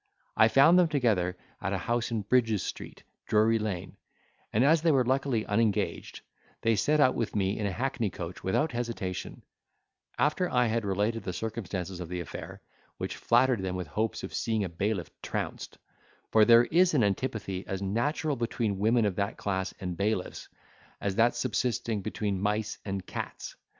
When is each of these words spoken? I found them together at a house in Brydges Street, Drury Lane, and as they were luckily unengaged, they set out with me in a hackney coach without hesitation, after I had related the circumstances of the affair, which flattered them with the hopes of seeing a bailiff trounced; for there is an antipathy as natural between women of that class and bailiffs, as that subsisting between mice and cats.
I 0.35 0.47
found 0.47 0.79
them 0.79 0.87
together 0.87 1.37
at 1.61 1.73
a 1.73 1.77
house 1.77 2.09
in 2.09 2.23
Brydges 2.23 2.63
Street, 2.63 3.03
Drury 3.27 3.59
Lane, 3.59 3.97
and 4.51 4.63
as 4.63 4.81
they 4.81 4.91
were 4.91 5.05
luckily 5.05 5.45
unengaged, 5.45 6.21
they 6.63 6.75
set 6.75 6.99
out 6.99 7.13
with 7.13 7.35
me 7.35 7.59
in 7.59 7.67
a 7.67 7.71
hackney 7.71 8.09
coach 8.09 8.43
without 8.43 8.71
hesitation, 8.71 9.43
after 10.17 10.49
I 10.49 10.65
had 10.65 10.85
related 10.85 11.21
the 11.21 11.33
circumstances 11.33 11.99
of 11.99 12.09
the 12.09 12.19
affair, 12.19 12.63
which 12.97 13.15
flattered 13.15 13.61
them 13.61 13.75
with 13.75 13.85
the 13.85 13.93
hopes 13.93 14.23
of 14.23 14.33
seeing 14.33 14.63
a 14.63 14.69
bailiff 14.69 15.11
trounced; 15.21 15.77
for 16.31 16.45
there 16.45 16.63
is 16.63 16.95
an 16.95 17.03
antipathy 17.03 17.63
as 17.67 17.83
natural 17.83 18.35
between 18.35 18.79
women 18.79 19.05
of 19.05 19.17
that 19.17 19.37
class 19.37 19.71
and 19.79 19.95
bailiffs, 19.97 20.49
as 20.99 21.17
that 21.17 21.35
subsisting 21.35 22.01
between 22.01 22.41
mice 22.41 22.79
and 22.85 23.05
cats. 23.05 23.55